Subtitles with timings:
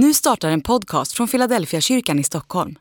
[0.00, 2.78] Nu startar en podcast från Philadelphia kyrkan i Stockholm.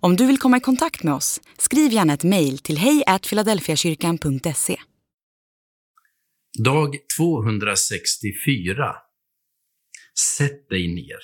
[0.00, 4.76] Om du vill komma i kontakt med oss, skriv gärna ett mejl till hejfiladelfiakyrkan.se.
[6.64, 8.94] Dag 264.
[10.38, 11.18] Sätt dig ner.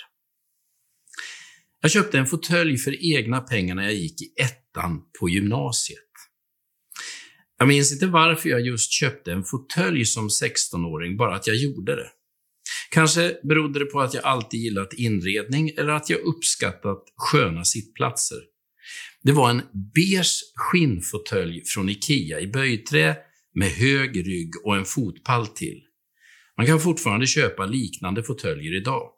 [1.81, 5.99] Jag köpte en fåtölj för egna pengar när jag gick i ettan på gymnasiet.
[7.59, 11.97] Jag minns inte varför jag just köpte en fåtölj som 16-åring, bara att jag gjorde
[11.97, 12.11] det.
[12.91, 18.39] Kanske berodde det på att jag alltid gillat inredning eller att jag uppskattat sköna sittplatser.
[19.23, 19.63] Det var en
[19.95, 23.17] beige skinnfåtölj från IKEA i böjträ
[23.55, 25.81] med hög rygg och en fotpall till.
[26.57, 29.11] Man kan fortfarande köpa liknande fåtöljer idag.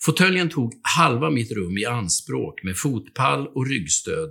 [0.00, 4.30] Fåtöljen tog halva mitt rum i anspråk med fotpall och ryggstöd,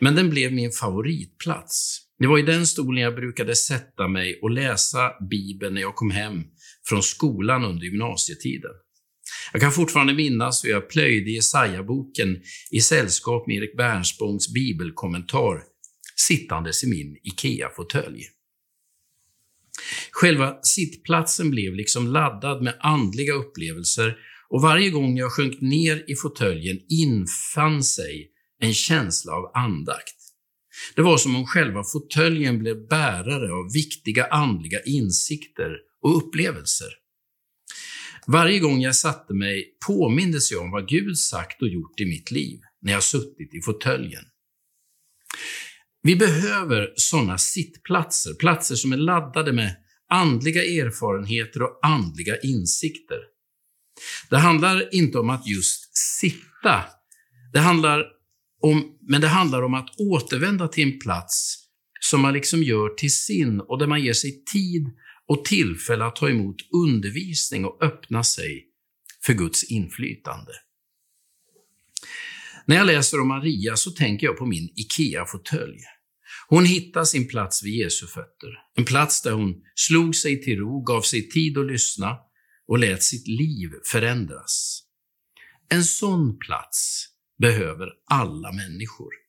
[0.00, 2.00] men den blev min favoritplats.
[2.18, 6.10] Det var i den stolen jag brukade sätta mig och läsa Bibeln när jag kom
[6.10, 6.44] hem
[6.88, 8.70] från skolan under gymnasietiden.
[9.52, 15.62] Jag kan fortfarande minnas hur jag plöjde Jesaja-boken i sällskap med Erik Bernspångs bibelkommentar
[16.16, 18.22] sittandes i min IKEA-fåtölj.
[20.10, 24.16] Själva sittplatsen blev liksom laddad med andliga upplevelser
[24.48, 30.14] och varje gång jag sjönk ner i fåtöljen infann sig en känsla av andakt.
[30.94, 35.70] Det var som om själva fåtöljen blev bärare av viktiga andliga insikter
[36.06, 36.88] och upplevelser.
[38.26, 42.30] Varje gång jag satte mig påmindes jag om vad Gud sagt och gjort i mitt
[42.30, 44.24] liv när jag suttit i fåtöljen.
[46.02, 49.76] Vi behöver sådana sittplatser, platser som är laddade med
[50.10, 53.18] andliga erfarenheter och andliga insikter.
[54.30, 56.84] Det handlar inte om att just sitta.
[57.52, 58.04] Det handlar
[58.62, 61.58] om, men det handlar om att återvända till en plats
[62.00, 64.90] som man liksom gör till sin och där man ger sig tid
[65.28, 68.66] och tillfälle att ta emot undervisning och öppna sig
[69.22, 70.52] för Guds inflytande.
[72.66, 75.78] När jag läser om Maria så tänker jag på min IKEA-fåtölj.
[76.48, 78.58] Hon hittar sin plats vid Jesu fötter.
[78.76, 82.16] En plats där hon slog sig till ro, gav sig tid att lyssna
[82.68, 84.82] och lät sitt liv förändras.
[85.68, 87.06] En sån plats
[87.38, 89.25] behöver alla människor.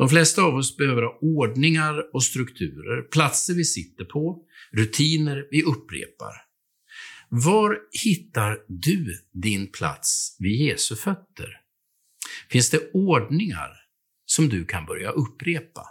[0.00, 4.38] De flesta av oss behöver ha ordningar och strukturer, platser vi sitter på,
[4.72, 6.32] rutiner vi upprepar.
[7.28, 11.60] Var hittar du din plats vid Jesu fötter?
[12.50, 13.70] Finns det ordningar
[14.26, 15.82] som du kan börja upprepa?